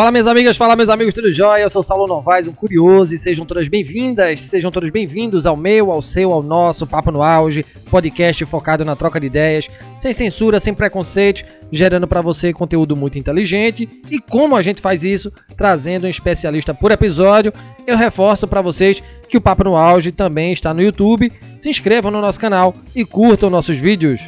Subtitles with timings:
[0.00, 1.60] Fala minhas amigas, fala meus amigos, tudo jóia?
[1.60, 5.92] Eu sou Saulo Novaes, um curioso, e sejam todas bem-vindas, sejam todos bem-vindos ao meu,
[5.92, 10.58] ao seu, ao nosso Papo no Auge, podcast focado na troca de ideias, sem censura,
[10.58, 13.86] sem preconceitos, gerando para você conteúdo muito inteligente.
[14.10, 15.30] E como a gente faz isso?
[15.54, 17.52] Trazendo um especialista por episódio.
[17.86, 21.30] Eu reforço para vocês que o Papo no Auge também está no YouTube.
[21.58, 24.22] Se inscrevam no nosso canal e curtam nossos vídeos.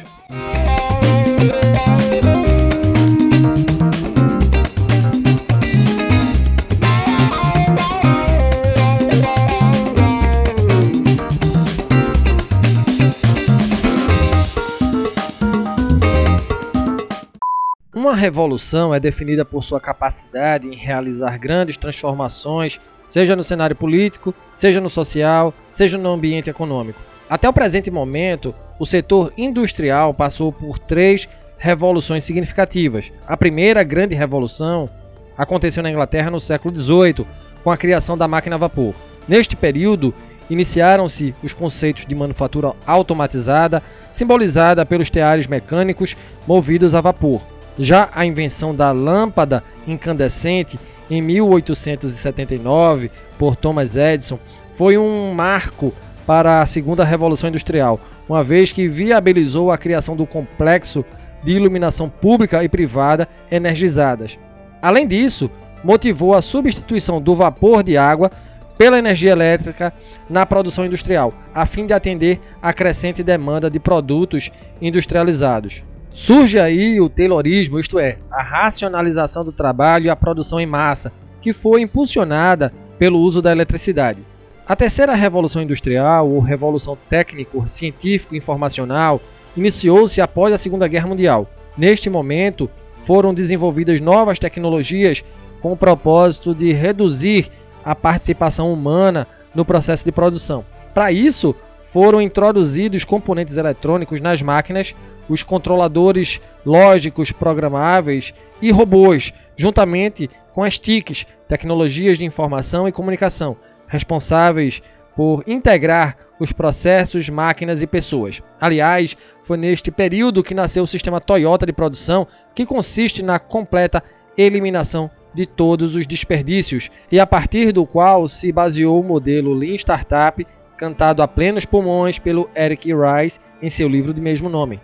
[18.03, 24.35] Uma revolução é definida por sua capacidade em realizar grandes transformações, seja no cenário político,
[24.53, 26.99] seja no social, seja no ambiente econômico.
[27.29, 33.09] Até o presente momento, o setor industrial passou por três revoluções significativas.
[33.25, 34.89] A primeira grande revolução
[35.37, 37.25] aconteceu na Inglaterra no século XVIII,
[37.63, 38.93] com a criação da máquina a vapor.
[39.29, 40.13] Neste período,
[40.49, 43.81] iniciaram-se os conceitos de manufatura automatizada,
[44.11, 47.52] simbolizada pelos teares mecânicos movidos a vapor.
[47.77, 50.79] Já a invenção da lâmpada incandescente
[51.09, 54.39] em 1879 por Thomas Edison
[54.73, 55.93] foi um marco
[56.25, 61.03] para a segunda revolução industrial, uma vez que viabilizou a criação do complexo
[61.43, 64.39] de iluminação pública e privada energizadas.
[64.81, 65.49] Além disso,
[65.83, 68.31] motivou a substituição do vapor de água
[68.77, 69.93] pela energia elétrica
[70.29, 75.83] na produção industrial, a fim de atender à crescente demanda de produtos industrializados.
[76.13, 81.11] Surge aí o Taylorismo, isto é, a racionalização do trabalho e a produção em massa,
[81.41, 84.19] que foi impulsionada pelo uso da eletricidade.
[84.67, 89.19] A terceira revolução industrial, ou revolução técnico-científico-informacional,
[89.57, 91.49] iniciou-se após a Segunda Guerra Mundial.
[91.75, 92.69] Neste momento,
[92.99, 95.23] foram desenvolvidas novas tecnologias
[95.61, 97.49] com o propósito de reduzir
[97.83, 100.63] a participação humana no processo de produção.
[100.93, 101.55] Para isso,
[101.93, 104.95] foram introduzidos componentes eletrônicos nas máquinas
[105.29, 113.55] os controladores lógicos programáveis e robôs, juntamente com as TICs, tecnologias de informação e comunicação,
[113.87, 114.81] responsáveis
[115.15, 118.41] por integrar os processos, máquinas e pessoas.
[118.59, 124.03] Aliás, foi neste período que nasceu o sistema Toyota de produção, que consiste na completa
[124.35, 129.75] eliminação de todos os desperdícios e a partir do qual se baseou o modelo Lean
[129.75, 130.43] Startup,
[130.83, 134.81] cantado a plenos pulmões pelo Eric Rice em seu livro de mesmo nome.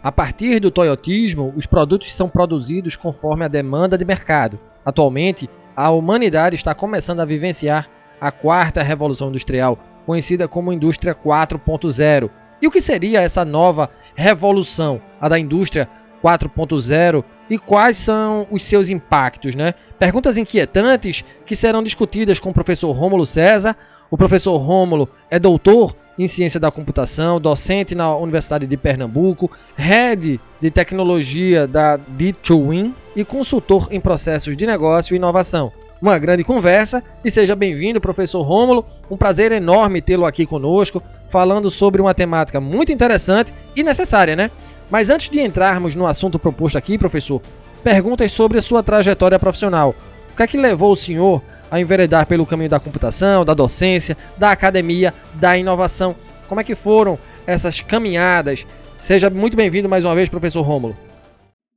[0.00, 4.60] A partir do toyotismo, os produtos são produzidos conforme a demanda de mercado.
[4.84, 7.88] Atualmente, a humanidade está começando a vivenciar
[8.20, 12.30] a quarta revolução industrial, conhecida como Indústria 4.0.
[12.62, 15.88] E o que seria essa nova revolução, a da Indústria
[16.22, 19.74] 4.0, e quais são os seus impactos, né?
[19.98, 23.76] Perguntas inquietantes que serão discutidas com o professor Rômulo César.
[24.10, 30.40] O professor Rômulo é doutor em ciência da computação, docente na Universidade de Pernambuco, head
[30.60, 35.70] de tecnologia da D2Win e consultor em processos de negócio e inovação.
[36.02, 38.84] Uma grande conversa e seja bem-vindo, professor Rômulo.
[39.08, 44.50] Um prazer enorme tê-lo aqui conosco, falando sobre uma temática muito interessante e necessária, né?
[44.90, 47.40] Mas antes de entrarmos no assunto proposto aqui, professor,
[47.84, 49.94] perguntas sobre a sua trajetória profissional.
[50.32, 54.16] O que é que levou o senhor a enveredar pelo caminho da computação, da docência,
[54.36, 56.16] da academia, da inovação.
[56.48, 58.66] Como é que foram essas caminhadas?
[58.98, 60.96] Seja muito bem-vindo mais uma vez, professor Rômulo.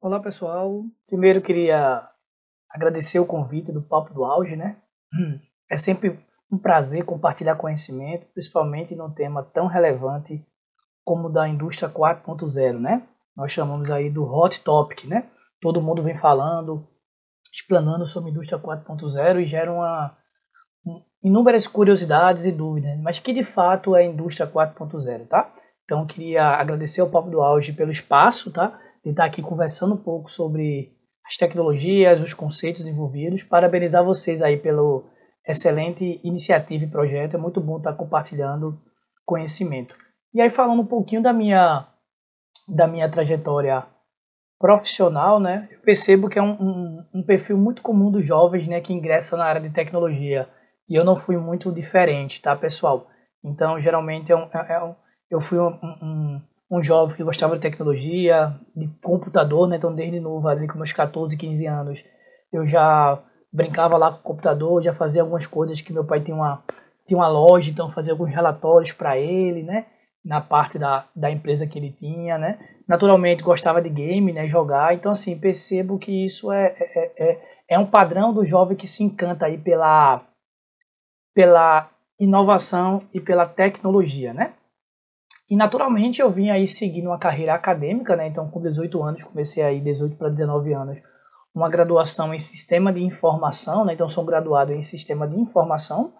[0.01, 0.83] Olá, pessoal.
[1.07, 2.07] Primeiro queria
[2.69, 4.77] agradecer o convite do Papo do Auge, né?
[5.69, 6.19] É sempre
[6.51, 10.43] um prazer compartilhar conhecimento, principalmente num tema tão relevante
[11.05, 13.03] como o da indústria 4.0, né?
[13.35, 15.25] Nós chamamos aí do hot topic, né?
[15.61, 16.87] Todo mundo vem falando,
[17.53, 20.17] explanando sobre a indústria 4.0 e gera uma,
[21.23, 25.53] inúmeras curiosidades e dúvidas, mas que de fato é a indústria 4.0, tá?
[25.85, 28.79] Então queria agradecer ao Papo do Auge pelo espaço, tá?
[29.03, 30.91] De estar aqui conversando um pouco sobre
[31.25, 35.05] as tecnologias, os conceitos envolvidos, parabenizar vocês aí pelo
[35.47, 38.81] excelente iniciativa e projeto, é muito bom estar compartilhando
[39.25, 39.95] conhecimento.
[40.33, 41.87] E aí falando um pouquinho da minha
[42.67, 43.85] da minha trajetória
[44.59, 48.79] profissional, né, eu percebo que é um, um, um, perfil muito comum dos jovens, né,
[48.79, 50.47] que ingressam na área de tecnologia.
[50.87, 53.07] E eu não fui muito diferente, tá, pessoal?
[53.43, 54.95] Então, geralmente, é um, é, é
[55.29, 56.41] eu fui um,
[56.71, 60.93] um, jovem que gostava de tecnologia, de computador, né, então desde novo, ali com meus
[60.93, 62.05] 14, 15 anos,
[62.51, 63.21] eu já
[63.51, 66.63] brincava lá com o computador, já fazia algumas coisas que meu pai tinha uma,
[67.05, 69.85] tinha uma loja, então fazia alguns relatórios para ele, né?
[70.23, 72.57] Na parte da, da empresa que ele tinha, né?
[72.87, 74.47] Naturalmente gostava de game, né?
[74.47, 74.93] Jogar.
[74.93, 79.03] Então, assim, percebo que isso é, é, é, é um padrão do jovem que se
[79.03, 80.21] encanta aí pela,
[81.33, 81.89] pela
[82.19, 84.53] inovação e pela tecnologia, né?
[85.49, 88.27] E naturalmente eu vim aí seguindo uma carreira acadêmica, né?
[88.27, 90.97] Então, com 18 anos, comecei aí, 18 para 19 anos,
[91.53, 93.93] uma graduação em sistema de informação, né?
[93.93, 96.13] Então, sou graduado em sistema de informação,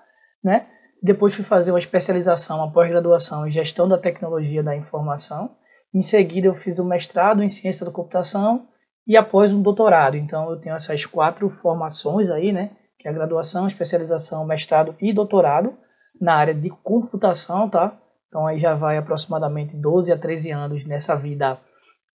[0.43, 0.67] né?
[1.03, 5.51] Depois fui fazer uma especialização, uma pós-graduação em gestão da tecnologia da informação.
[5.93, 8.69] Em seguida, eu fiz um mestrado em ciência da computação
[9.05, 10.15] e após um doutorado.
[10.15, 12.71] Então, eu tenho essas quatro formações aí, né?
[12.97, 15.73] Que é a graduação, especialização, mestrado e doutorado
[16.21, 17.99] na área de computação, tá?
[18.29, 21.59] Então, aí já vai aproximadamente 12 a 13 anos nessa vida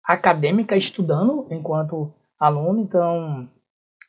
[0.01, 2.79] acadêmica estudando enquanto aluno.
[2.79, 3.49] Então,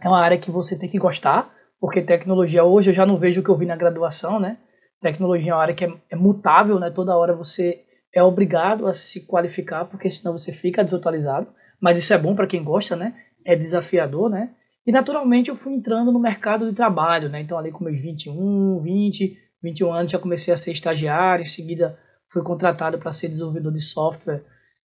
[0.00, 3.40] é uma área que você tem que gostar, porque tecnologia hoje eu já não vejo
[3.40, 4.56] o que eu vi na graduação, né?
[5.00, 6.90] Tecnologia é uma área que é, é mutável, né?
[6.90, 11.46] Toda hora você é obrigado a se qualificar, porque senão você fica desatualizado.
[11.80, 13.14] Mas isso é bom para quem gosta, né?
[13.44, 14.50] É desafiador, né?
[14.86, 17.40] E naturalmente eu fui entrando no mercado de trabalho, né?
[17.40, 21.98] Então ali com meus 21, 20, 21 anos já comecei a ser estagiário, em seguida
[22.30, 24.42] fui contratado para ser desenvolvedor de software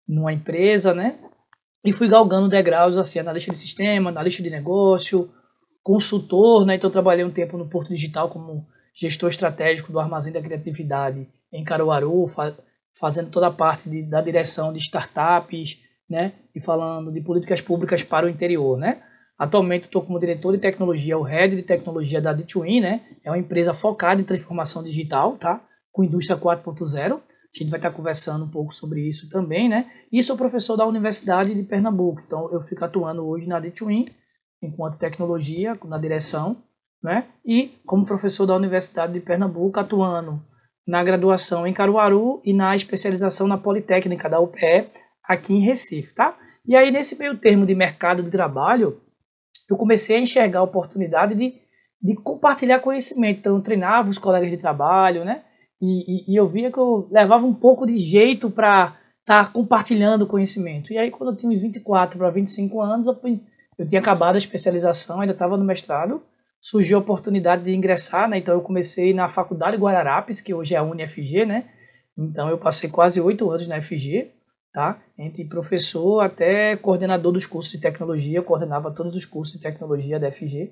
[0.08, 1.18] numa empresa, né?
[1.86, 5.30] E fui galgando degraus assim, analista de sistema, analista de negócio,
[5.82, 6.76] consultor, né?
[6.76, 11.64] Então trabalhei um tempo no Porto Digital como gestor estratégico do Armazém da Criatividade em
[11.64, 12.56] Caruaru, fa
[13.00, 16.34] fazendo toda a parte de, da direção de startups, né?
[16.56, 19.02] E falando de políticas públicas para o interior, né?
[19.38, 23.02] Atualmente estou como diretor de tecnologia, o head de tecnologia da D2In, né?
[23.24, 25.62] É uma empresa focada em transformação digital, tá?
[25.92, 27.16] Com indústria 4.0.
[27.16, 27.20] A
[27.52, 29.92] gente vai estar conversando um pouco sobre isso também, né?
[30.12, 34.12] E sou professor da Universidade de Pernambuco, então eu fico atuando hoje na D2In,
[34.62, 36.58] enquanto tecnologia, na direção,
[37.04, 37.26] né?
[37.46, 40.42] E como professor da Universidade de Pernambuco, atuando
[40.88, 44.90] na graduação em Caruaru e na especialização na Politécnica da UPE,
[45.24, 46.38] aqui em Recife, tá?
[46.66, 49.02] E aí, nesse meio termo de mercado de trabalho,
[49.70, 51.54] eu comecei a enxergar a oportunidade de,
[52.02, 53.40] de compartilhar conhecimento.
[53.40, 55.44] Então, eu treinava os colegas de trabalho, né?
[55.82, 59.52] E, e, e eu via que eu levava um pouco de jeito para estar tá
[59.52, 60.94] compartilhando conhecimento.
[60.94, 63.20] E aí, quando eu tinha uns 24 para 25 anos, eu,
[63.78, 66.22] eu tinha acabado a especialização, ainda estava no mestrado,
[66.64, 68.38] surgiu a oportunidade de ingressar, né?
[68.38, 71.70] Então eu comecei na Faculdade Guararapes, que hoje é a UniFG, né?
[72.18, 74.32] Então eu passei quase oito anos na FG,
[74.72, 75.04] tá?
[75.20, 80.18] Entre professor até coordenador dos cursos de tecnologia, eu coordenava todos os cursos de tecnologia
[80.18, 80.72] da FG.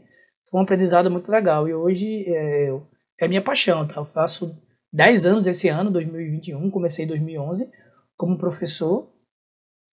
[0.49, 2.73] Foi um aprendizado muito legal e hoje é,
[3.19, 3.95] é minha paixão, tá?
[3.97, 4.57] Eu faço
[4.93, 7.69] 10 anos esse ano, 2021, comecei em 2011
[8.15, 9.09] como professor,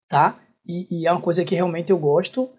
[0.09, 0.41] tá?
[0.65, 2.49] E, e é uma coisa que realmente eu gosto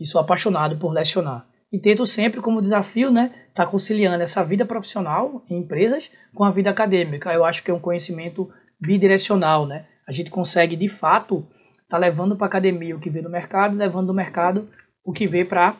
[0.00, 1.46] e sou apaixonado por lecionar
[1.76, 6.42] e tento sempre como desafio, né, estar tá conciliando essa vida profissional em empresas com
[6.42, 7.30] a vida acadêmica.
[7.34, 8.50] Eu acho que é um conhecimento
[8.80, 9.84] bidirecional, né?
[10.08, 11.46] A gente consegue de fato
[11.82, 14.70] estar tá levando para a academia o que vê no mercado, levando do mercado
[15.04, 15.76] o que vê para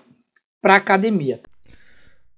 [0.60, 1.40] para academia.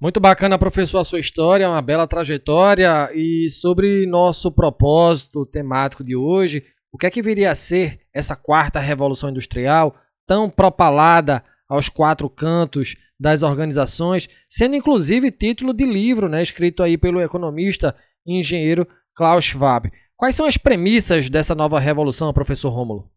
[0.01, 6.15] Muito bacana, professor, a sua história, uma bela trajetória e sobre nosso propósito temático de
[6.15, 9.97] hoje, o que é que viria a ser essa quarta revolução industrial
[10.27, 16.97] tão propalada aos quatro cantos das organizações, sendo inclusive título de livro, né, escrito aí
[16.97, 17.95] pelo economista
[18.27, 19.91] e engenheiro Klaus Schwab.
[20.17, 23.11] Quais são as premissas dessa nova revolução, professor Rômulo?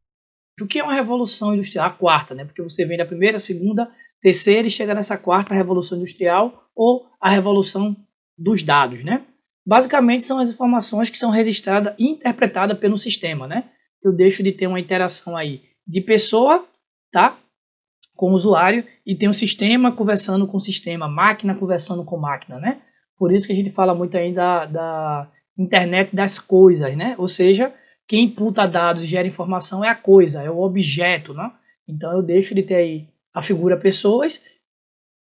[0.62, 1.88] O que é uma revolução industrial?
[1.88, 2.46] A quarta, né?
[2.46, 3.90] Porque você vem da primeira, segunda,
[4.22, 7.96] terceira e chega nessa quarta revolução industrial ou a revolução
[8.38, 9.26] dos dados, né?
[9.66, 13.70] Basicamente são as informações que são registradas e interpretadas pelo sistema, né?
[14.04, 16.66] Eu deixo de ter uma interação aí de pessoa,
[17.12, 17.40] tá?
[18.16, 22.60] Com o usuário e tem um sistema conversando com o sistema, máquina conversando com máquina,
[22.60, 22.82] né?
[23.18, 27.16] Por isso que a gente fala muito ainda da, da internet das coisas, né?
[27.18, 27.74] Ou seja,
[28.08, 31.52] quem imputa dados e gera informação é a coisa, é o objeto, né?
[31.88, 34.42] Então eu deixo de ter aí a figura pessoas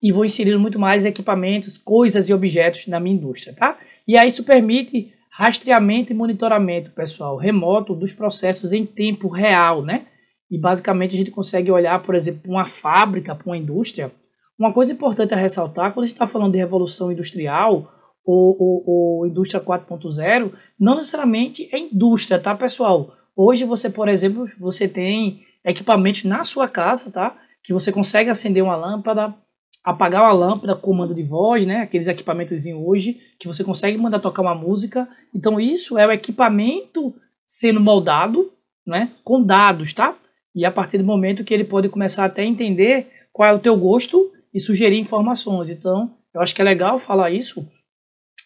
[0.01, 3.77] e vou inserir muito mais equipamentos, coisas e objetos na minha indústria, tá?
[4.07, 10.07] E aí isso permite rastreamento e monitoramento, pessoal, remoto dos processos em tempo real, né?
[10.51, 14.11] E basicamente a gente consegue olhar, por exemplo, uma fábrica, para uma indústria.
[14.59, 17.89] Uma coisa importante a ressaltar, quando a gente está falando de revolução industrial
[18.25, 23.15] ou, ou, ou indústria 4.0, não necessariamente é indústria, tá, pessoal?
[23.33, 27.35] Hoje você, por exemplo, você tem equipamentos na sua casa, tá?
[27.63, 29.33] Que você consegue acender uma lâmpada,
[29.81, 31.77] apagar uma lâmpada com comando de voz, né?
[31.77, 35.07] Aqueles equipamentos hoje que você consegue mandar tocar uma música.
[35.33, 37.15] Então isso é o equipamento
[37.47, 38.51] sendo moldado,
[38.85, 39.13] né?
[39.23, 40.17] Com dados, tá?
[40.55, 43.59] E a partir do momento que ele pode começar até a entender qual é o
[43.59, 45.69] teu gosto e sugerir informações.
[45.69, 47.65] Então, eu acho que é legal falar isso.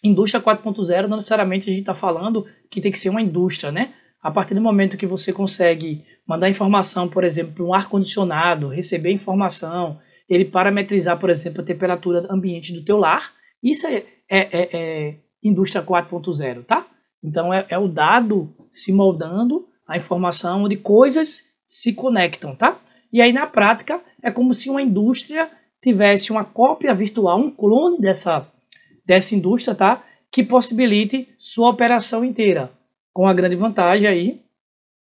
[0.04, 3.94] Indústria 4.0 não necessariamente a gente está falando que tem que ser uma indústria, né?
[4.22, 9.12] A partir do momento que você consegue mandar informação, por exemplo, para um ar-condicionado, receber
[9.12, 14.70] informação, ele parametrizar, por exemplo, a temperatura ambiente do teu lar, isso é, é, é,
[14.74, 16.88] é indústria 4.0, tá?
[17.24, 22.80] Então é, é o dado se moldando, a informação onde coisas se conectam, tá?
[23.12, 25.50] E aí na prática é como se uma indústria
[25.82, 28.48] tivesse uma cópia virtual, um clone dessa,
[29.06, 30.04] dessa indústria, tá?
[30.32, 32.72] Que possibilite sua operação inteira.
[33.14, 34.42] Com a grande vantagem aí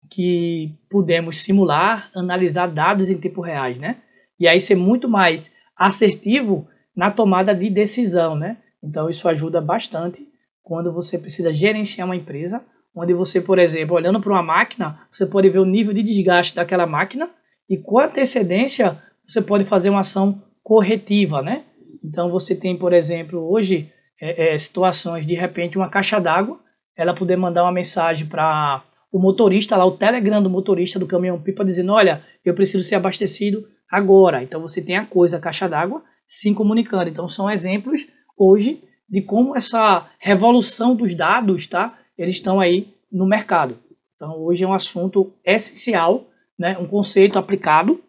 [0.10, 3.98] que podemos simular, analisar dados em tempo real, né?
[4.40, 8.58] E aí ser muito mais assertivo na tomada de decisão, né?
[8.84, 10.28] Então isso ajuda bastante
[10.62, 12.64] quando você precisa gerenciar uma empresa,
[12.96, 16.56] onde você, por exemplo, olhando para uma máquina, você pode ver o nível de desgaste
[16.56, 17.30] daquela máquina
[17.70, 21.64] e com antecedência você pode fazer uma ação corretiva, né?
[22.04, 26.60] Então você tem, por exemplo, hoje é, é, situações de repente uma caixa d'água,
[26.96, 31.42] ela poder mandar uma mensagem para o motorista lá, o telegram do motorista do caminhão
[31.42, 34.44] pipa dizendo, olha, eu preciso ser abastecido agora.
[34.44, 37.10] Então você tem a coisa, a caixa d'água, se comunicando.
[37.10, 38.08] Então são exemplos
[38.38, 41.98] hoje de como essa revolução dos dados, tá?
[42.17, 43.77] Eles estão aí no mercado.
[44.15, 46.27] Então hoje é um assunto essencial,
[46.58, 46.77] né?
[46.77, 48.01] Um conceito aplicado,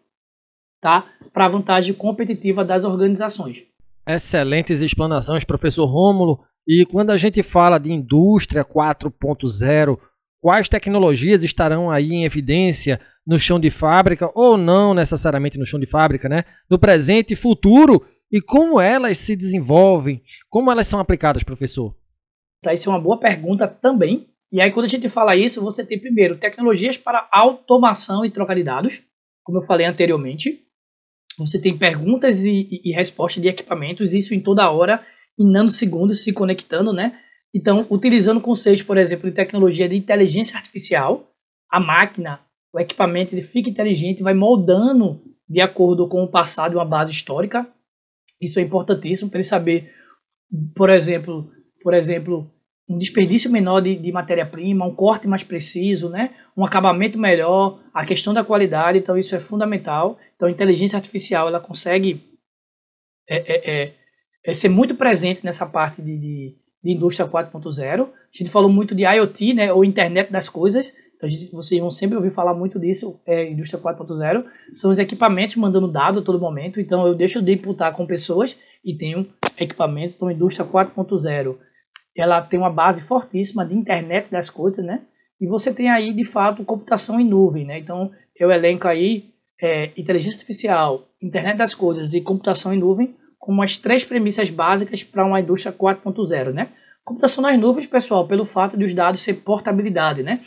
[0.81, 1.05] tá?
[1.33, 3.63] Para a vantagem competitiva das organizações.
[4.07, 6.43] Excelentes explanações, professor Rômulo.
[6.67, 9.99] E quando a gente fala de indústria 4.0,
[10.39, 15.79] quais tecnologias estarão aí em evidência no chão de fábrica ou não necessariamente no chão
[15.79, 16.43] de fábrica, né?
[16.69, 21.95] No presente e futuro e como elas se desenvolvem, como elas são aplicadas, professor?
[22.61, 24.27] Tá, isso é uma boa pergunta também.
[24.51, 28.55] E aí, quando a gente fala isso, você tem primeiro tecnologias para automação e troca
[28.55, 29.01] de dados,
[29.43, 30.63] como eu falei anteriormente.
[31.37, 35.05] Você tem perguntas e, e, e respostas de equipamentos, isso em toda hora,
[35.37, 37.19] em nanosegundos se conectando, né?
[37.53, 41.29] Então, utilizando conceitos, por exemplo, de tecnologia de inteligência artificial,
[41.69, 42.41] a máquina,
[42.73, 47.11] o equipamento, ele fica inteligente, vai moldando de acordo com o passado e uma base
[47.11, 47.67] histórica.
[48.41, 49.93] Isso é importantíssimo para ele saber,
[50.75, 51.49] por exemplo,
[51.85, 52.51] por exemplo,
[52.89, 56.33] um desperdício menor de, de matéria-prima, um corte mais preciso, né?
[56.57, 60.17] um acabamento melhor, a questão da qualidade, então isso é fundamental.
[60.35, 62.23] Então a inteligência artificial ela consegue
[63.29, 63.93] é, é, é,
[64.43, 68.07] é ser muito presente nessa parte de, de, de indústria 4.0.
[68.07, 71.89] A gente falou muito de IoT, né, ou internet das coisas, então, gente, vocês vão
[71.89, 76.39] sempre ouvir falar muito disso, é, indústria 4.0, são os equipamentos mandando dado a todo
[76.39, 79.27] momento, então eu deixo de imputar com pessoas e tenho
[79.57, 81.57] equipamentos, então indústria 4.0,
[82.15, 85.01] ela tem uma base fortíssima de internet das coisas, né,
[85.39, 89.91] e você tem aí, de fato, computação em nuvem, né, então eu elenco aí é,
[89.97, 95.25] inteligência artificial, internet das coisas e computação em nuvem como as três premissas básicas para
[95.25, 96.69] uma indústria 4.0, né,
[97.05, 100.43] Computação nas nuvens, pessoal, pelo fato de os dados ser portabilidade, né?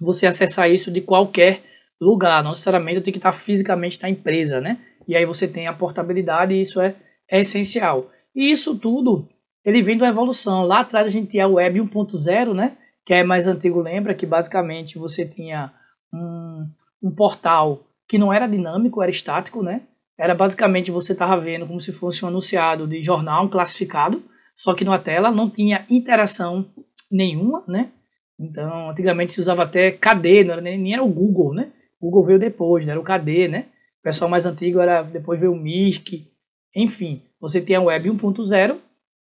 [0.00, 1.62] você acessar isso de qualquer
[2.00, 4.78] lugar, não necessariamente tem que estar fisicamente na empresa, né?
[5.06, 6.94] E aí você tem a portabilidade e isso é,
[7.30, 8.10] é essencial.
[8.34, 9.28] E isso tudo,
[9.64, 10.62] ele vem da evolução.
[10.62, 12.76] Lá atrás a gente tinha o Web 1.0, né?
[13.04, 15.72] Que é mais antigo, lembra que basicamente você tinha
[16.12, 16.66] um,
[17.02, 19.82] um portal que não era dinâmico, era estático, né?
[20.18, 24.22] Era basicamente você estava vendo como se fosse um anunciado de jornal, um classificado,
[24.54, 26.66] só que na tela não tinha interação
[27.10, 27.90] nenhuma, né?
[28.38, 31.72] Então, antigamente se usava até KD, não era, nem, nem era o Google, né?
[32.00, 32.92] O Google veio depois, né?
[32.92, 33.66] era o KD, né?
[34.00, 36.26] O pessoal mais antigo era depois veio o Mirk.
[36.74, 38.78] Enfim, você tem a Web 1.0,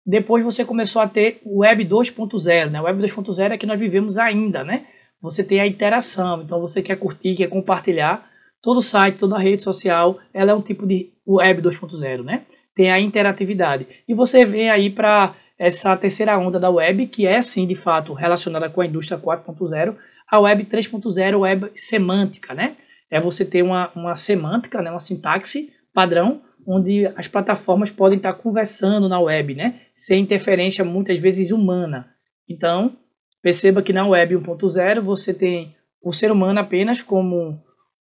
[0.09, 2.81] depois você começou a ter o Web 2.0, né?
[2.81, 4.87] O Web 2.0 é que nós vivemos ainda, né?
[5.21, 8.27] Você tem a interação, então você quer curtir, quer compartilhar,
[8.59, 12.41] todo site, toda rede social, ela é um tipo de Web 2.0, né?
[12.75, 13.85] Tem a interatividade.
[14.07, 18.13] E você vem aí para essa terceira onda da web, que é sim, de fato,
[18.13, 19.95] relacionada com a indústria 4.0,
[20.27, 22.77] a web 3.0, web semântica, né?
[23.11, 28.33] É você ter uma, uma semântica, né, uma sintaxe padrão, onde as plataformas podem estar
[28.33, 29.81] conversando na web, né?
[29.95, 32.11] Sem interferência, muitas vezes, humana.
[32.47, 32.95] Então,
[33.41, 37.59] perceba que na web 1.0 você tem o ser humano apenas como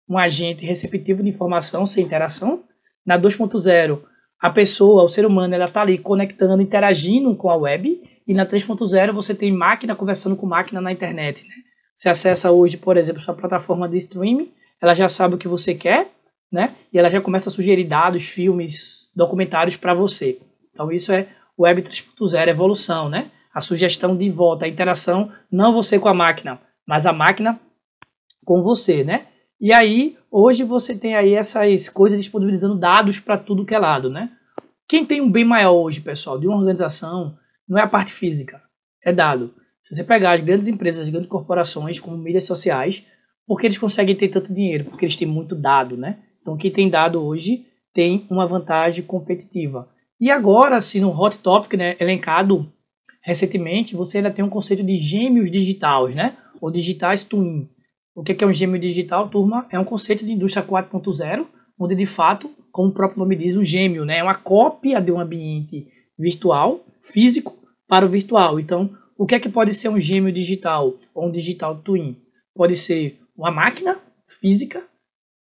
[0.08, 2.66] um agente receptivo de informação sem interação.
[3.06, 4.02] Na 2.0,
[4.38, 8.46] a pessoa, o ser humano, ela está ali conectando, interagindo com a web, e na
[8.46, 11.42] 3.0 você tem máquina conversando com máquina na internet.
[11.48, 11.56] Né?
[11.96, 15.74] Você acessa hoje, por exemplo, sua plataforma de streaming, ela já sabe o que você
[15.74, 16.12] quer,
[16.52, 16.76] né?
[16.92, 20.40] E ela já começa a sugerir dados, filmes, documentários para você.
[20.74, 21.28] Então isso é
[21.60, 23.32] Web 3.0, evolução, né?
[23.54, 27.60] A sugestão de volta, a interação, não você com a máquina, mas a máquina
[28.46, 29.28] com você, né?
[29.60, 34.08] E aí, hoje você tem aí essas coisas disponibilizando dados para tudo que é lado,
[34.08, 34.32] né?
[34.88, 37.36] Quem tem um bem maior hoje, pessoal, de uma organização,
[37.68, 38.62] não é a parte física,
[39.04, 39.54] é dado.
[39.82, 43.06] Se você pegar as grandes empresas, as grandes corporações, como mídias sociais,
[43.48, 44.86] por que eles conseguem ter tanto dinheiro?
[44.86, 46.20] Porque eles têm muito dado, né?
[46.48, 49.90] Então, quem tem dado hoje tem uma vantagem competitiva.
[50.18, 52.72] E agora, se no Hot Topic, né, elencado
[53.22, 56.38] recentemente, você ainda tem um conceito de gêmeos digitais, né?
[56.62, 57.68] Ou digitais twin.
[58.16, 59.68] O que é um gêmeo digital, turma?
[59.70, 61.46] É um conceito de indústria 4.0,
[61.78, 64.20] onde de fato, como o próprio nome diz, um gêmeo, né?
[64.20, 65.86] É uma cópia de um ambiente
[66.18, 67.58] virtual, físico,
[67.90, 68.58] para o virtual.
[68.58, 72.16] Então, o que é que pode ser um gêmeo digital ou um digital twin?
[72.56, 74.00] Pode ser uma máquina
[74.40, 74.82] física,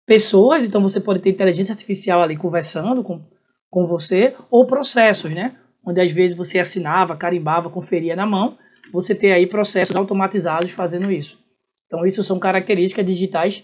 [0.06, 3.22] pessoas, então você pode ter inteligência artificial ali conversando com,
[3.70, 5.56] com você, ou processos, né?
[5.86, 8.58] Onde às vezes você assinava, carimbava, conferia na mão,
[8.92, 11.38] você tem aí processos automatizados fazendo isso.
[11.88, 13.64] Então, isso são características digitais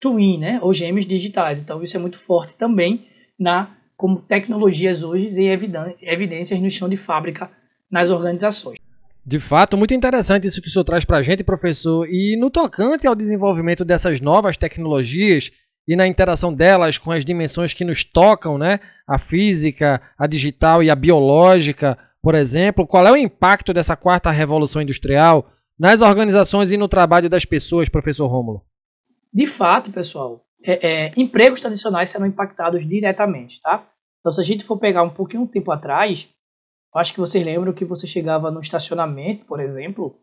[0.00, 0.58] twin, né?
[0.62, 1.60] Ou gêmeos digitais.
[1.60, 3.06] Então, isso é muito forte também
[3.38, 5.46] na como tecnologias hoje e
[6.02, 7.50] evidências no chão de fábrica
[7.90, 8.78] nas organizações.
[9.24, 12.08] De fato, muito interessante isso que o senhor traz para a gente, professor.
[12.08, 15.50] E no tocante ao desenvolvimento dessas novas tecnologias
[15.90, 18.78] e na interação delas com as dimensões que nos tocam, né?
[19.08, 24.30] A física, a digital e a biológica, por exemplo, qual é o impacto dessa quarta
[24.30, 28.64] revolução industrial nas organizações e no trabalho das pessoas, professor Rômulo?
[29.34, 33.84] De fato, pessoal, é, é, empregos tradicionais serão impactados diretamente, tá?
[34.20, 36.28] Então, se a gente for pegar um pouquinho de tempo atrás,
[36.94, 40.16] acho que vocês lembram que você chegava no estacionamento, por exemplo,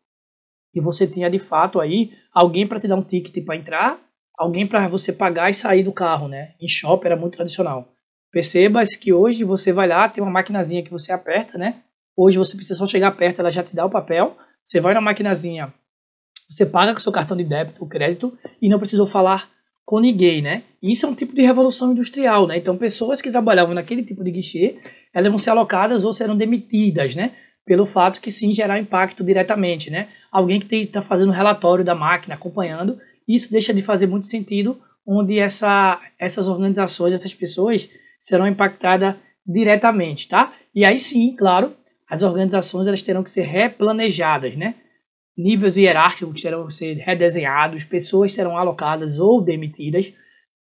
[0.74, 4.07] e você tinha de fato aí alguém para te dar um ticket para entrar,
[4.38, 6.54] alguém para você pagar e sair do carro, né?
[6.62, 7.92] Em shopping era muito tradicional.
[8.32, 11.82] Perceba que hoje você vai lá, tem uma maquinazinha que você aperta, né?
[12.16, 14.38] Hoje você precisa só chegar perto, ela já te dá o papel.
[14.64, 15.74] Você vai na maquinazinha,
[16.50, 19.50] você paga com seu cartão de débito ou crédito e não precisou falar
[19.86, 20.64] com ninguém, né?
[20.82, 22.58] Isso é um tipo de revolução industrial, né?
[22.58, 24.78] Então, pessoas que trabalhavam naquele tipo de guichê,
[25.14, 27.34] elas vão ser alocadas ou serão demitidas, né?
[27.66, 30.10] Pelo fato que sim gerar impacto diretamente, né?
[30.32, 35.40] Alguém que está fazendo relatório da máquina, acompanhando, isso deixa de fazer muito sentido, onde
[35.40, 40.54] essa, essas organizações, essas pessoas serão impactadas diretamente, tá?
[40.74, 41.76] E aí sim, claro,
[42.10, 44.76] as organizações elas terão que ser replanejadas, né?
[45.38, 50.12] níveis hierárquicos terão que ser redesenhados, pessoas serão alocadas ou demitidas.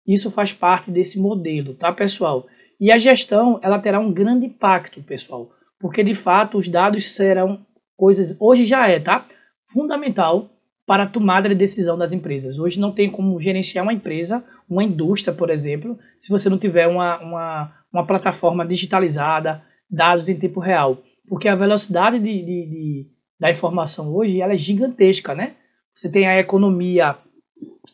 [0.06, 2.48] Isso faz parte desse modelo, tá, pessoal?
[2.80, 5.50] E a gestão, ela terá um grande impacto, pessoal,
[5.80, 7.66] porque de fato os dados serão
[7.98, 9.28] coisas, hoje já é, tá?
[9.74, 10.50] Fundamental
[10.88, 12.58] para a tomada de decisão das empresas.
[12.58, 16.88] Hoje não tem como gerenciar uma empresa, uma indústria, por exemplo, se você não tiver
[16.88, 21.04] uma, uma, uma plataforma digitalizada, dados em tempo real.
[21.28, 23.06] Porque a velocidade de, de, de
[23.38, 25.56] da informação hoje, ela é gigantesca, né?
[25.94, 27.18] Você tem a economia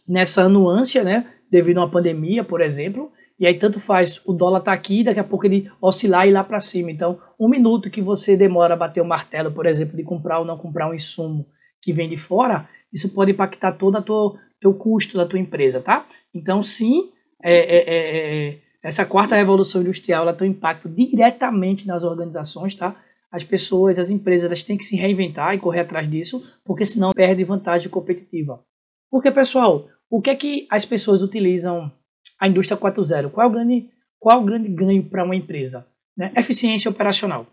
[0.07, 1.25] nessa anuância, né?
[1.49, 5.19] Devido a uma pandemia, por exemplo, e aí tanto faz o dólar tá aqui, daqui
[5.19, 6.91] a pouco ele oscilar e ir lá para cima.
[6.91, 10.45] Então, um minuto que você demora a bater o martelo, por exemplo, de comprar ou
[10.45, 11.47] não comprar um insumo
[11.83, 16.07] que vem de fora, isso pode impactar todo o teu custo da tua empresa, tá?
[16.33, 21.87] Então, sim, é, é, é, é essa quarta revolução industrial ela tem um impacto diretamente
[21.87, 22.95] nas organizações, tá?
[23.33, 27.09] as pessoas, as empresas, elas têm que se reinventar e correr atrás disso, porque senão
[27.11, 28.63] perde vantagem competitiva.
[29.09, 31.91] Porque, pessoal, o que é que as pessoas utilizam
[32.39, 33.31] a indústria 4.0?
[33.31, 35.83] Qual é grande, qual é o grande ganho para uma empresa?
[36.15, 36.31] Né?
[36.37, 37.47] Eficiência operacional.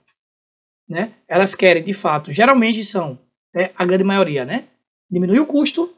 [0.86, 1.14] Né?
[1.26, 3.18] Elas querem, de fato, geralmente são
[3.54, 4.64] né, a grande maioria, né?
[5.10, 5.92] Diminuir o custo,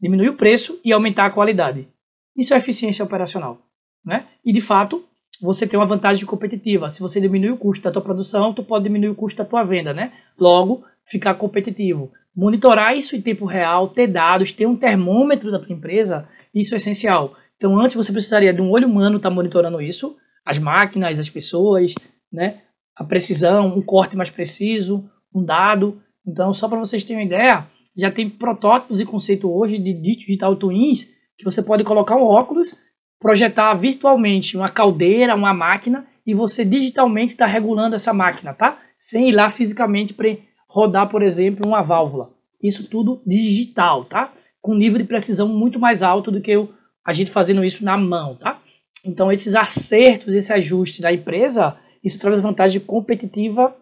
[0.00, 1.88] diminuir o preço e aumentar a qualidade.
[2.36, 3.58] Isso é eficiência operacional.
[4.04, 4.26] Né?
[4.44, 5.04] E, de fato,
[5.40, 6.88] você tem uma vantagem competitiva.
[6.88, 9.62] Se você diminuir o custo da tua produção, tu pode diminuir o custo da tua
[9.62, 10.12] venda, né?
[10.38, 12.12] Logo, ficar competitivo.
[12.34, 16.76] Monitorar isso em tempo real, ter dados, ter um termômetro da tua empresa, isso é
[16.76, 17.36] essencial.
[17.56, 21.28] Então, antes você precisaria de um olho humano estar tá monitorando isso, as máquinas, as
[21.28, 21.94] pessoas,
[22.32, 22.62] né?
[22.96, 26.02] A precisão, um corte mais preciso, um dado.
[26.26, 30.56] Então, só para vocês terem uma ideia, já tem protótipos e conceito hoje de digital
[30.56, 31.06] twins
[31.36, 32.76] que você pode colocar um óculos
[33.20, 38.80] projetar virtualmente uma caldeira, uma máquina, e você digitalmente está regulando essa máquina, tá?
[38.98, 40.36] Sem ir lá fisicamente para
[40.68, 42.30] rodar, por exemplo, uma válvula.
[42.62, 44.32] Isso tudo digital, tá?
[44.60, 46.72] Com nível de precisão muito mais alto do que eu,
[47.06, 48.60] a gente fazendo isso na mão, tá?
[49.04, 53.74] Então, esses acertos, esse ajuste da empresa, isso traz vantagem competitiva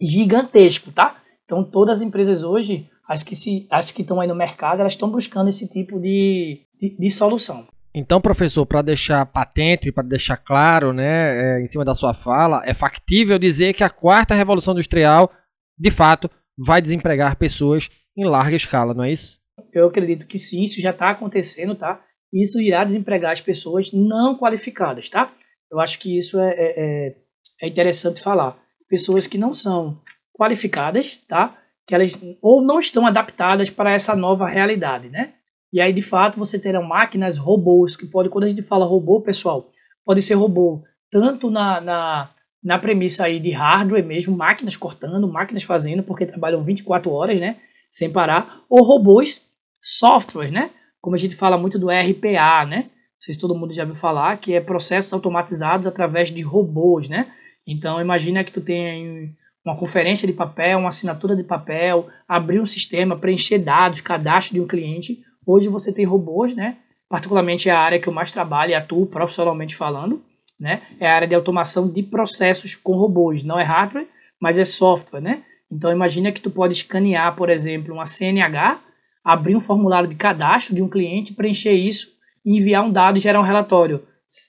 [0.00, 1.21] gigantesco, tá?
[1.52, 4.94] Então, todas as empresas hoje, as que se, as que estão aí no mercado, elas
[4.94, 7.68] estão buscando esse tipo de, de, de solução.
[7.94, 12.62] Então, professor, para deixar patente, para deixar claro, né, é, em cima da sua fala,
[12.64, 15.30] é factível dizer que a quarta revolução industrial,
[15.78, 19.38] de fato, vai desempregar pessoas em larga escala, não é isso?
[19.74, 22.02] Eu acredito que sim, isso já está acontecendo, tá?
[22.32, 25.30] Isso irá desempregar as pessoas não qualificadas, tá?
[25.70, 27.16] Eu acho que isso é, é, é,
[27.60, 28.56] é interessante falar.
[28.88, 30.00] Pessoas que não são
[30.32, 31.58] qualificadas, tá?
[31.86, 35.34] que elas ou não estão adaptadas para essa nova realidade, né?
[35.72, 39.20] E aí, de fato, você terá máquinas robôs, que pode, quando a gente fala robô,
[39.20, 39.70] pessoal,
[40.04, 42.30] pode ser robô tanto na, na,
[42.62, 47.56] na premissa aí de hardware mesmo, máquinas cortando, máquinas fazendo, porque trabalham 24 horas, né?
[47.90, 49.42] Sem parar, ou robôs
[49.82, 50.70] software, né?
[51.00, 52.90] Como a gente fala muito do RPA, né?
[53.18, 57.32] Se todo mundo já viu falar, que é processos automatizados através de robôs, né?
[57.66, 62.66] Então, imagina que tu tem uma conferência de papel, uma assinatura de papel, abrir um
[62.66, 65.22] sistema, preencher dados, cadastro de um cliente.
[65.46, 66.78] Hoje você tem robôs, né?
[67.08, 70.22] Particularmente é a área que eu mais trabalho e atuo profissionalmente falando,
[70.58, 70.82] né?
[70.98, 73.44] É a área de automação de processos com robôs.
[73.44, 74.08] Não é hardware,
[74.40, 75.44] mas é software, né?
[75.70, 78.80] Então imagina que tu pode escanear, por exemplo, uma CNH,
[79.24, 82.08] abrir um formulário de cadastro de um cliente, preencher isso,
[82.44, 84.02] enviar um dado e gerar um relatório.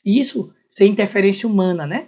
[0.06, 2.08] Isso sem interferência humana, né?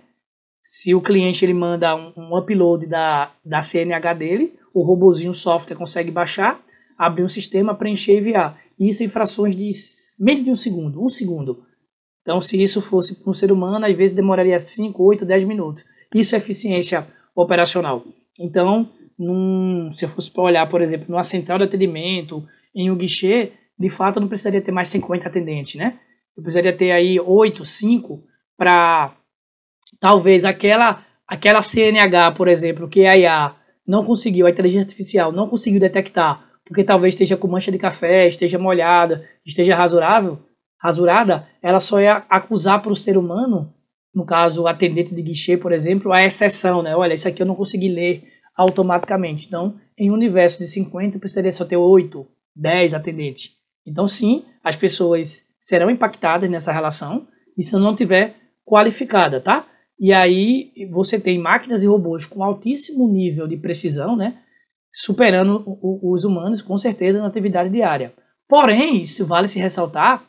[0.66, 5.78] Se o cliente ele manda um, um upload da, da CNH dele, o robozinho software
[5.78, 6.60] consegue baixar,
[6.98, 8.60] abrir um sistema, preencher e enviar.
[8.80, 9.70] Isso em frações de
[10.20, 11.64] menos de um segundo, um segundo.
[12.22, 15.84] Então, se isso fosse para um ser humano, às vezes demoraria 5, 8, 10 minutos.
[16.14, 18.04] Isso é eficiência operacional.
[18.40, 22.98] Então, num, se eu fosse para olhar, por exemplo, numa central de atendimento, em um
[22.98, 26.00] guichê, de fato eu não precisaria ter mais 50 atendentes, né?
[26.36, 28.24] Eu precisaria ter aí 8, 5
[28.58, 29.16] para
[30.00, 33.56] talvez aquela aquela CNH, por exemplo, que a IA
[33.88, 38.28] não conseguiu, a inteligência artificial não conseguiu detectar, porque talvez esteja com mancha de café,
[38.28, 40.40] esteja molhada, esteja rasurável,
[40.80, 43.74] rasurada, ela só ia acusar para o ser humano,
[44.14, 46.96] no caso o atendente de guichê, por exemplo, a exceção, né?
[46.96, 48.24] Olha, isso aqui eu não consegui ler
[48.56, 49.48] automaticamente.
[49.48, 53.52] Então, em um universo de 50, precisaria só ter 8, 10 atendentes.
[53.86, 57.28] Então, sim, as pessoas serão impactadas nessa relação,
[57.58, 59.66] e se não tiver qualificada, tá?
[60.00, 64.38] E aí você tem máquinas e robôs com altíssimo nível de precisão, né?
[64.92, 68.14] Superando os humanos, com certeza, na atividade diária.
[68.48, 70.24] Porém, isso vale se ressaltar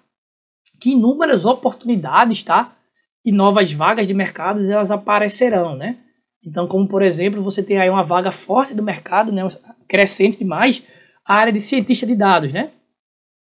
[0.80, 2.76] que inúmeras oportunidades, tá?
[3.24, 5.98] E novas vagas de mercado, elas aparecerão, né?
[6.44, 9.42] Então, como por exemplo, você tem aí uma vaga forte do mercado, né?
[9.88, 10.86] Crescente demais,
[11.24, 12.70] a área de cientista de dados, né?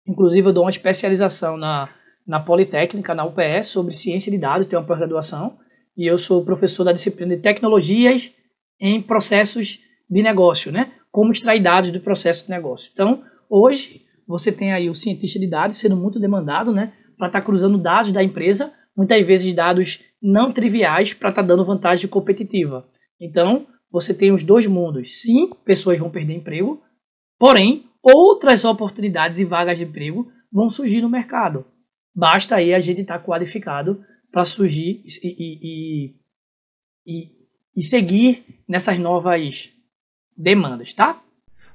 [0.07, 1.89] Inclusive, eu dou uma especialização na,
[2.27, 5.57] na Politécnica, na UPS, sobre ciência de dados, tenho uma pós-graduação
[5.97, 8.31] e eu sou professor da disciplina de tecnologias
[8.79, 9.79] em processos
[10.09, 10.91] de negócio, né?
[11.11, 12.89] Como extrair dados do processo de negócio.
[12.93, 16.93] Então, hoje você tem aí o cientista de dados sendo muito demandado, né?
[17.17, 21.47] Para estar tá cruzando dados da empresa, muitas vezes dados não triviais para estar tá
[21.47, 22.87] dando vantagem competitiva.
[23.19, 25.21] Então, você tem os dois mundos.
[25.21, 26.81] Sim, pessoas vão perder emprego,
[27.39, 31.65] porém, outras oportunidades e vagas de emprego vão surgir no mercado.
[32.13, 34.03] Basta aí a gente estar tá qualificado
[34.35, 36.15] para surgir e, e,
[37.07, 37.31] e,
[37.73, 39.69] e seguir nessas novas
[40.35, 41.23] demandas, tá?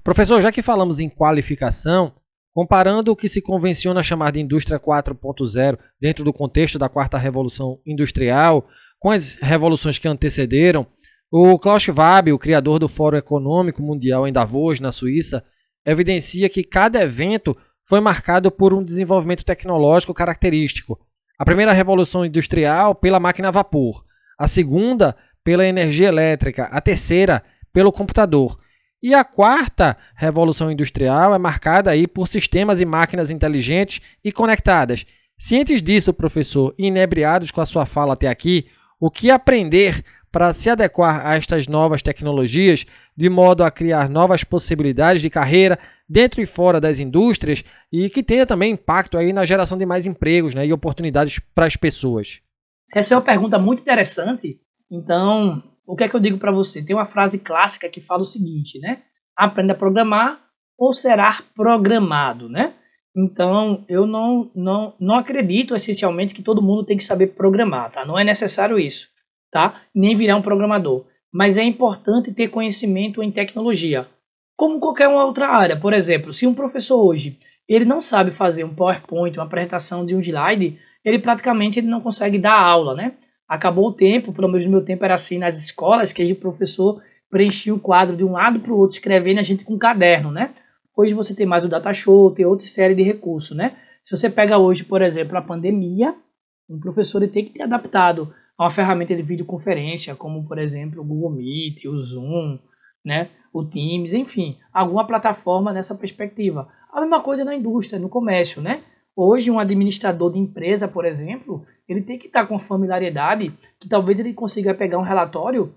[0.05, 2.13] Professor, já que falamos em qualificação,
[2.53, 7.81] comparando o que se convenciona chamar de indústria 4.0 dentro do contexto da quarta revolução
[7.87, 8.69] industrial
[8.99, 10.87] com as revoluções que antecederam,
[11.33, 15.43] o Klaus Schwab, o criador do Fórum Econômico Mundial em Davos, na Suíça,
[15.87, 17.57] evidencia que cada evento
[17.89, 21.01] foi marcado por um desenvolvimento tecnológico característico,
[21.41, 24.05] a primeira revolução industrial pela máquina a vapor,
[24.39, 28.59] a segunda pela energia elétrica, a terceira pelo computador.
[29.03, 35.07] E a quarta revolução industrial é marcada aí por sistemas e máquinas inteligentes e conectadas.
[35.39, 38.67] Cientes disso, professor, inebriados com a sua fala até aqui,
[39.01, 44.45] o que aprender para se adequar a estas novas tecnologias, de modo a criar novas
[44.45, 49.45] possibilidades de carreira dentro e fora das indústrias e que tenha também impacto aí na
[49.45, 52.41] geração de mais empregos né, e oportunidades para as pessoas?
[52.95, 54.61] Essa é uma pergunta muito interessante.
[54.91, 56.85] Então, o que é que eu digo para você?
[56.85, 59.03] Tem uma frase clássica que fala o seguinte, né?
[59.37, 60.41] Aprenda a programar
[60.79, 62.75] ou será programado, né?
[63.17, 68.05] Então, eu não, não, não acredito essencialmente que todo mundo tem que saber programar, tá?
[68.05, 69.09] Não é necessário isso
[69.51, 69.83] tá?
[69.95, 71.05] Nem virar um programador.
[71.33, 74.07] Mas é importante ter conhecimento em tecnologia.
[74.57, 75.79] Como qualquer outra área.
[75.79, 80.15] Por exemplo, se um professor hoje ele não sabe fazer um PowerPoint, uma apresentação de
[80.15, 83.13] um slide, ele praticamente ele não consegue dar aula, né?
[83.49, 87.01] Acabou o tempo, pelo menos no meu tempo era assim nas escolas, que o professor
[87.31, 90.33] preenchia o quadro de um lado para o outro, escrevendo a gente com um caderno,
[90.33, 90.51] né?
[90.97, 93.77] Hoje você tem mais o data show, tem outra série de recursos, né?
[94.03, 96.15] Se você pega hoje, por exemplo, a pandemia,
[96.69, 101.05] um professor ele tem que ter adaptado uma ferramenta de videoconferência, como por exemplo o
[101.05, 102.59] Google Meet, o Zoom,
[103.05, 106.69] né, o Teams, enfim, alguma plataforma nessa perspectiva.
[106.93, 108.83] A mesma coisa na indústria, no comércio, né?
[109.17, 114.21] Hoje um administrador de empresa, por exemplo, ele tem que estar com familiaridade que talvez
[114.21, 115.75] ele consiga pegar um relatório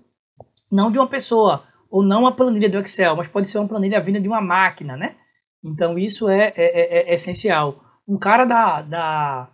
[0.70, 4.00] não de uma pessoa ou não a planilha do Excel, mas pode ser uma planilha
[4.00, 5.14] vinda de uma máquina, né?
[5.64, 7.80] Então isso é, é, é, é essencial.
[8.06, 9.50] Um cara da, da,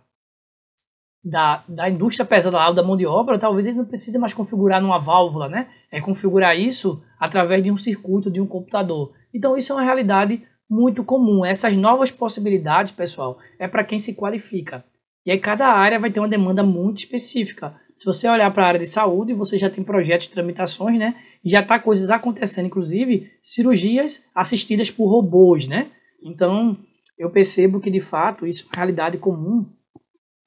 [1.23, 4.99] da, da indústria pesada da mão de obra, talvez ele não precise mais configurar numa
[4.99, 5.67] válvula, né?
[5.91, 9.13] É configurar isso através de um circuito, de um computador.
[9.33, 11.45] Então isso é uma realidade muito comum.
[11.45, 14.83] Essas novas possibilidades, pessoal, é para quem se qualifica.
[15.25, 17.75] E aí cada área vai ter uma demanda muito específica.
[17.95, 21.15] Se você olhar para a área de saúde, você já tem projetos de tramitações, né?
[21.43, 25.91] E já está coisas acontecendo, inclusive cirurgias assistidas por robôs, né?
[26.23, 26.77] Então,
[27.17, 29.67] eu percebo que de fato isso é uma realidade comum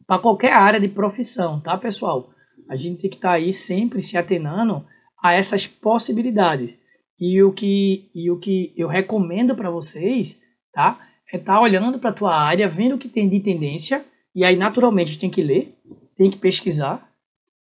[0.06, 2.30] para qualquer área de profissão, tá, pessoal?
[2.68, 4.84] A gente tem que estar tá aí sempre se atenando
[5.22, 6.78] a essas possibilidades.
[7.18, 10.40] E o que, e o que eu recomendo para vocês,
[10.72, 11.00] tá?
[11.32, 14.44] É estar tá olhando para a tua área, vendo o que tem de tendência, e
[14.44, 15.74] aí naturalmente tem que ler,
[16.16, 17.08] tem que pesquisar.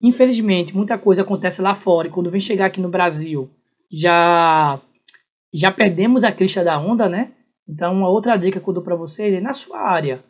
[0.03, 3.49] Infelizmente, muita coisa acontece lá fora, e quando vem chegar aqui no Brasil,
[3.91, 4.81] já
[5.53, 7.33] já perdemos a crista da onda, né?
[7.69, 10.23] Então, uma outra dica que eu dou para vocês é na sua área.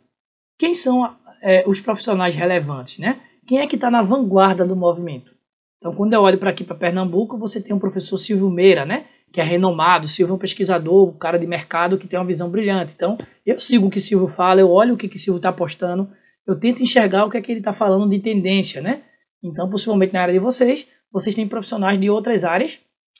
[0.57, 1.03] Quem são
[1.41, 3.19] é, os profissionais relevantes, né?
[3.47, 5.31] Quem é que está na vanguarda do movimento?
[5.77, 9.05] Então, quando eu olho para aqui para Pernambuco, você tem o professor Silvio Meira, né?
[9.31, 10.07] Que é renomado.
[10.07, 12.93] Silvio é um pesquisador, um cara de mercado que tem uma visão brilhante.
[12.95, 16.09] Então, eu sigo o que Silvio fala, eu olho o que, que Silvio está postando,
[16.45, 19.03] eu tento enxergar o que é que ele está falando de tendência, né?
[19.43, 22.79] Então, possivelmente na área de vocês, vocês têm profissionais de outras áreas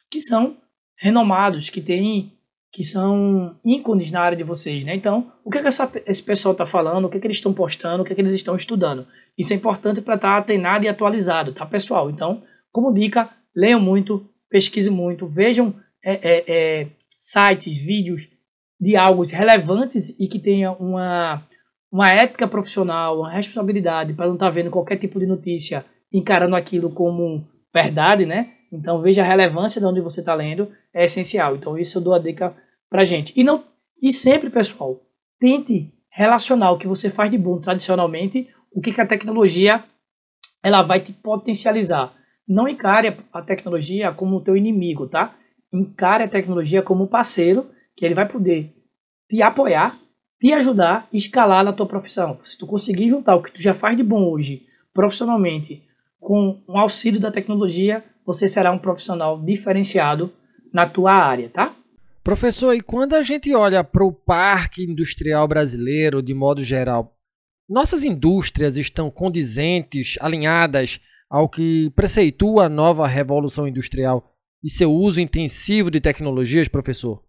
[0.09, 0.57] que são
[0.97, 2.36] renomados, que têm
[2.77, 4.93] que são ícones na área de vocês, né?
[4.93, 7.37] Então, o que, é que essa, esse pessoal está falando, o que, é que eles
[7.37, 9.07] estão postando, o que, é que eles estão estudando.
[9.35, 12.07] Isso é importante para estar tá treinado e atualizado, tá, pessoal?
[12.11, 15.73] Então, como dica, leiam muito, pesquisem muito, vejam
[16.05, 16.87] é, é, é,
[17.19, 18.29] sites, vídeos
[18.79, 21.41] de algo relevantes e que tenha uma,
[21.91, 26.55] uma ética profissional, uma responsabilidade para não estar tá vendo qualquer tipo de notícia encarando
[26.55, 28.51] aquilo como verdade, né?
[28.71, 31.55] Então veja a relevância de onde você está lendo, é essencial.
[31.55, 32.55] Então isso eu dou a dica
[32.89, 33.33] pra gente.
[33.35, 33.63] E não
[34.01, 35.01] e sempre, pessoal,
[35.39, 39.83] tente relacionar o que você faz de bom tradicionalmente, o que, que a tecnologia
[40.63, 42.13] ela vai te potencializar.
[42.47, 45.35] Não encare a tecnologia como o teu inimigo, tá?
[45.73, 48.73] Encare a tecnologia como parceiro, que ele vai poder
[49.29, 49.99] te apoiar,
[50.39, 52.39] te ajudar e escalar na tua profissão.
[52.43, 55.83] Se tu conseguir juntar o que tu já faz de bom hoje, profissionalmente,
[56.19, 60.31] com o auxílio da tecnologia, você será um profissional diferenciado
[60.71, 61.75] na tua área, tá?
[62.27, 67.17] Professor, e quando a gente olha para o parque industrial brasileiro de modo geral,
[67.69, 74.29] nossas indústrias estão condizentes, alinhadas ao que preceitua a nova revolução industrial
[74.61, 77.23] e seu uso intensivo de tecnologias, professor?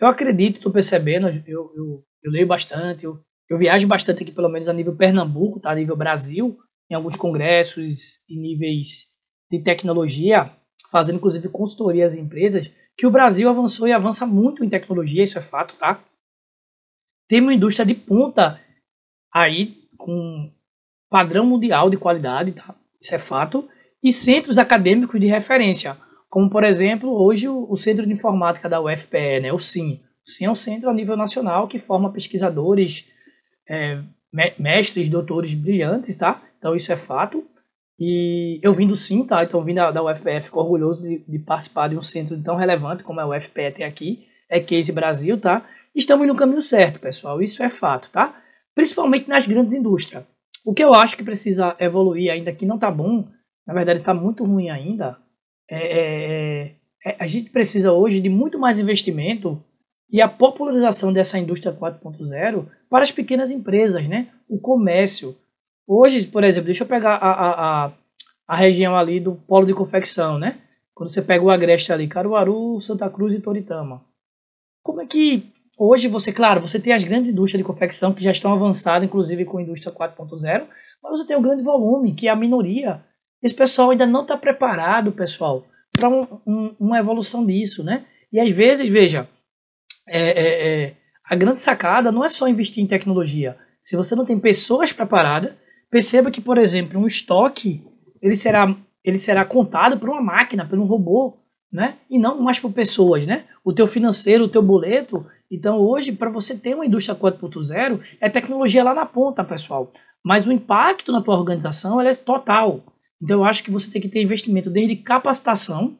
[0.00, 4.48] Eu acredito, estou percebendo, eu, eu, eu, leio bastante, eu, eu viajo bastante aqui, pelo
[4.48, 5.72] menos a nível Pernambuco, tá?
[5.72, 6.56] a nível Brasil,
[6.90, 9.08] em alguns congressos e níveis
[9.50, 10.50] de tecnologia,
[10.90, 15.38] fazendo inclusive consultoria às empresas que o Brasil avançou e avança muito em tecnologia, isso
[15.38, 16.02] é fato, tá?
[17.28, 18.60] Tem uma indústria de ponta
[19.32, 20.52] aí com
[21.08, 22.74] padrão mundial de qualidade, tá?
[23.00, 23.68] Isso é fato.
[24.02, 25.96] E centros acadêmicos de referência,
[26.28, 30.00] como por exemplo, hoje o, Centro de Informática da UFPE, né, o CIM.
[30.26, 33.06] O CIM é um centro a nível nacional que forma pesquisadores,
[33.68, 34.02] é,
[34.58, 36.42] mestres, doutores brilhantes, tá?
[36.58, 37.46] Então isso é fato.
[37.98, 39.44] E eu vim do SIM, tá?
[39.44, 43.04] Então vim da, da UFPE, fico orgulhoso de, de, participar de um centro tão relevante
[43.04, 45.66] como é o UFPE tem aqui, é Case Brasil, tá?
[45.94, 48.40] Estamos no caminho certo, pessoal, isso é fato, tá?
[48.74, 50.24] Principalmente nas grandes indústrias.
[50.64, 53.28] O que eu acho que precisa evoluir ainda que não tá bom,
[53.66, 55.18] na verdade está muito ruim ainda,
[55.70, 59.62] é, é, é, a gente precisa hoje de muito mais investimento
[60.10, 64.28] e a popularização dessa indústria 4.0 para as pequenas empresas, né?
[64.48, 65.34] O comércio,
[65.86, 67.92] Hoje, por exemplo, deixa eu pegar a, a, a,
[68.46, 70.60] a região ali do polo de confecção, né?
[70.94, 74.04] Quando você pega o Agreste ali, Caruaru, Santa Cruz e Toritama.
[74.82, 78.30] Como é que hoje você, claro, você tem as grandes indústrias de confecção que já
[78.30, 80.66] estão avançadas, inclusive com a indústria 4.0,
[81.02, 83.02] mas você tem o grande volume, que é a minoria.
[83.42, 88.04] Esse pessoal ainda não está preparado, pessoal, para um, um, uma evolução disso, né?
[88.32, 89.28] E às vezes, veja,
[90.06, 93.56] é, é, é, a grande sacada não é só investir em tecnologia.
[93.80, 95.52] Se você não tem pessoas preparadas,
[95.92, 97.84] Perceba que, por exemplo, um estoque
[98.22, 98.74] ele será,
[99.04, 101.36] ele será contado por uma máquina, por um robô,
[101.70, 101.98] né?
[102.08, 103.44] E não mais por pessoas, né?
[103.62, 105.26] O teu financeiro, o teu boleto.
[105.50, 109.92] Então, hoje, para você ter uma indústria 4.0, é tecnologia lá na ponta, pessoal.
[110.24, 112.82] Mas o impacto na tua organização é total.
[113.22, 115.98] Então, eu acho que você tem que ter investimento desde capacitação,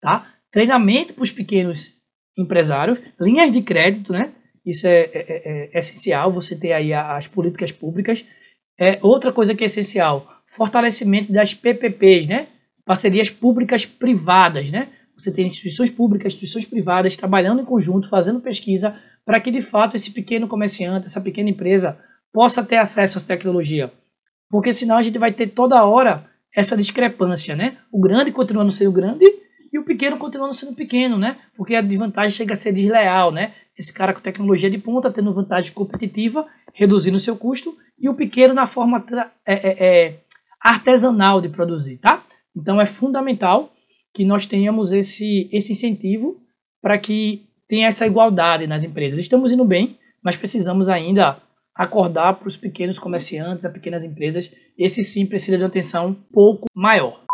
[0.00, 0.28] tá?
[0.52, 1.92] Treinamento para os pequenos
[2.38, 4.32] empresários, linhas de crédito, né?
[4.64, 8.24] Isso é, é, é, é essencial, você ter aí as políticas públicas
[8.78, 12.48] é, outra coisa que é essencial, fortalecimento das PPPs, né?
[12.84, 14.88] Parcerias públicas privadas, né?
[15.16, 19.96] você tem instituições públicas, instituições privadas trabalhando em conjunto, fazendo pesquisa, para que de fato
[19.96, 21.98] esse pequeno comerciante, essa pequena empresa
[22.32, 23.92] possa ter acesso à tecnologia.
[24.50, 27.78] Porque senão a gente vai ter toda hora essa discrepância, né?
[27.92, 29.24] O grande continuando sendo grande
[29.72, 31.38] e o pequeno continuando sendo pequeno, né?
[31.56, 33.54] Porque a desvantagem chega a ser desleal, né?
[33.76, 38.14] Esse cara com tecnologia de ponta tendo vantagem competitiva, reduzindo o seu custo, e o
[38.14, 39.04] pequeno na forma
[39.46, 40.20] é, é, é,
[40.60, 42.24] artesanal de produzir, tá?
[42.56, 43.72] Então é fundamental
[44.14, 46.36] que nós tenhamos esse, esse incentivo
[46.80, 49.18] para que tenha essa igualdade nas empresas.
[49.18, 51.38] Estamos indo bem, mas precisamos ainda
[51.74, 54.50] acordar para os pequenos comerciantes, as pequenas empresas.
[54.78, 57.24] Esse sim precisa de atenção um pouco maior.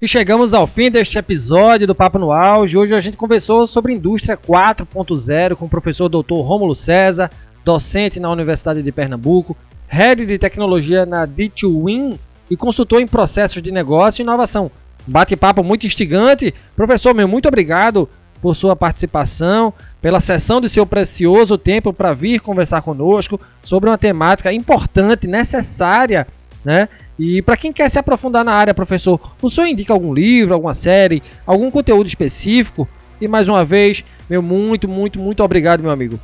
[0.00, 2.76] E chegamos ao fim deste episódio do Papo no Auge.
[2.76, 6.34] Hoje a gente conversou sobre indústria 4.0 com o professor Dr.
[6.34, 7.30] Rômulo César,
[7.64, 9.56] docente na Universidade de Pernambuco,
[9.88, 12.18] head de tecnologia na D2Win
[12.50, 14.70] e consultor em processos de negócio e inovação.
[15.06, 16.52] Bate-papo muito instigante.
[16.74, 18.08] Professor, meu muito obrigado
[18.40, 23.98] por sua participação, pela sessão de seu precioso tempo para vir conversar conosco sobre uma
[23.98, 26.26] temática importante, necessária,
[26.64, 26.88] né?
[27.18, 30.74] E para quem quer se aprofundar na área, professor, o senhor indica algum livro, alguma
[30.74, 32.86] série, algum conteúdo específico?
[33.20, 36.20] E mais uma vez, meu muito, muito, muito obrigado, meu amigo.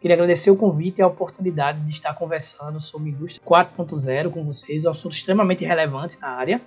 [0.00, 4.84] Queria agradecer o convite e a oportunidade de estar conversando sobre indústria 4.0 com vocês,
[4.84, 6.60] um assunto extremamente relevante na área.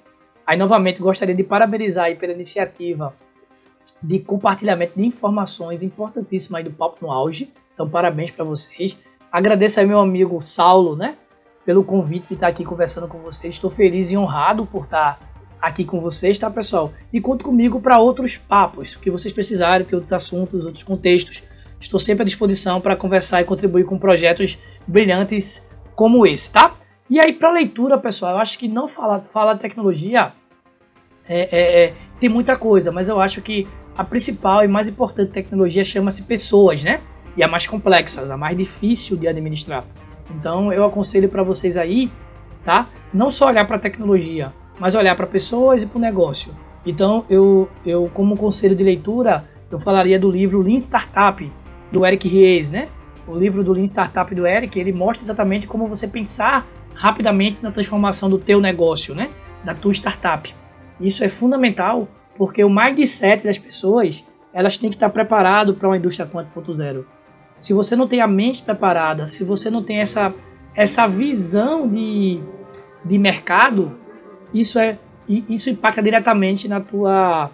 [0.45, 3.13] Aí, novamente, gostaria de parabenizar pela iniciativa
[4.03, 7.53] de compartilhamento de informações importantíssimas do Papo no Auge.
[7.73, 8.97] Então, parabéns para vocês.
[9.31, 11.15] Agradeço aí meu amigo Saulo, né,
[11.65, 13.53] pelo convite de estar aqui conversando com vocês.
[13.53, 15.19] Estou feliz e honrado por estar
[15.61, 16.91] aqui com vocês, tá, pessoal?
[17.13, 21.43] E conto comigo para outros papos, que vocês precisarem, ter outros assuntos, outros contextos.
[21.81, 26.75] Estou sempre à disposição para conversar e contribuir com projetos brilhantes como esse, tá?
[27.09, 30.31] E aí, para leitura, pessoal, eu acho que não falar, falar de tecnologia
[31.27, 33.67] é, é, é, tem muita coisa, mas eu acho que
[33.97, 37.01] a principal e mais importante tecnologia chama-se pessoas, né?
[37.35, 39.83] E a mais complexa, a mais difícil de administrar.
[40.29, 42.11] Então eu aconselho para vocês aí,
[42.63, 42.89] tá?
[43.13, 46.53] Não só olhar para a tecnologia, mas olhar para pessoas e para o negócio.
[46.85, 51.51] Então eu, eu como conselho de leitura, eu falaria do livro Lean Startup
[51.91, 52.87] do Eric Ries, né?
[53.27, 57.71] O livro do Lean Startup do Eric, ele mostra exatamente como você pensar rapidamente na
[57.71, 59.29] transformação do teu negócio, né?
[59.63, 60.53] Da tua startup.
[60.99, 64.23] Isso é fundamental porque o mindset das pessoas,
[64.53, 67.05] elas têm que estar preparado para uma indústria 4.0
[67.61, 70.33] se você não tem a mente preparada, se você não tem essa,
[70.75, 72.41] essa visão de,
[73.05, 73.95] de mercado,
[74.51, 74.97] isso é
[75.29, 77.51] isso impacta diretamente na tua,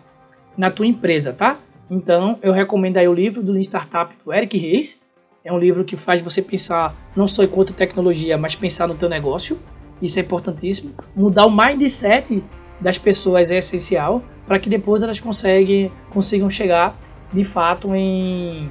[0.57, 1.59] na tua empresa, tá?
[1.89, 5.01] Então, eu recomendo aí o livro do Lean Startup do Eric Reis.
[5.43, 8.95] É um livro que faz você pensar não só em quanto tecnologia, mas pensar no
[8.95, 9.57] teu negócio.
[10.01, 10.93] Isso é importantíssimo.
[11.15, 12.43] Mudar o mindset
[12.79, 16.95] das pessoas é essencial para que depois elas conseguem, consigam chegar
[17.33, 18.69] de fato em,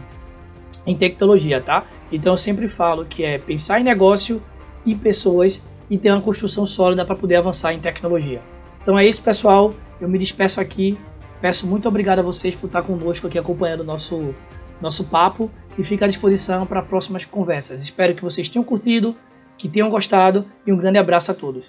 [0.86, 1.86] em tecnologia, tá?
[2.10, 4.42] Então eu sempre falo que é pensar em negócio
[4.84, 8.40] e pessoas e ter uma construção sólida para poder avançar em tecnologia.
[8.82, 9.72] Então é isso, pessoal.
[10.00, 10.96] Eu me despeço aqui.
[11.40, 14.34] Peço muito obrigado a vocês por estar conosco aqui acompanhando o nosso,
[14.80, 17.82] nosso papo e fico à disposição para próximas conversas.
[17.82, 19.14] Espero que vocês tenham curtido,
[19.58, 21.66] que tenham gostado e um grande abraço a todos.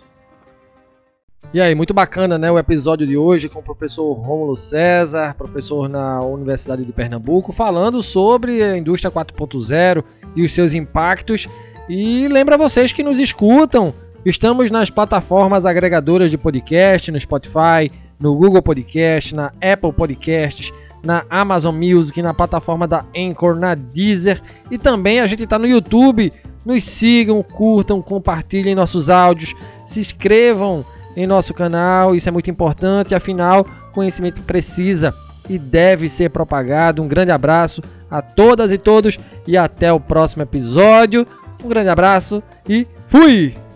[1.53, 5.87] E aí, muito bacana, né, o episódio de hoje com o professor Rômulo César, professor
[5.87, 10.03] na Universidade de Pernambuco, falando sobre a indústria 4.0
[10.35, 11.47] e os seus impactos.
[11.87, 13.93] E lembra vocês que nos escutam,
[14.25, 20.71] estamos nas plataformas agregadoras de podcast, no Spotify, no Google Podcast, na Apple Podcasts,
[21.03, 25.67] na Amazon Music, na plataforma da Anchor, na Deezer e também a gente está no
[25.67, 26.33] YouTube.
[26.65, 29.53] Nos sigam, curtam, compartilhem nossos áudios,
[29.85, 35.13] se inscrevam em nosso canal, isso é muito importante, afinal, conhecimento precisa
[35.49, 37.01] e deve ser propagado.
[37.01, 41.25] Um grande abraço a todas e todos e até o próximo episódio.
[41.63, 43.66] Um grande abraço e fui!